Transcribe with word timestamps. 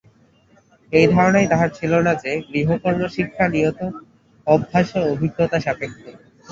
এই 0.91 1.05
ধারণাই 1.07 1.47
তাহার 1.51 1.69
ছিল 1.69 1.93
না 1.99 2.13
যে, 2.23 2.31
গৃহকর্মশিক্ষা 2.47 3.45
নিয়ত 3.53 3.79
অভ্যাস 4.47 4.89
ও 4.97 5.09
অভিজ্ঞতাসাপেক্ষ। 5.13 6.01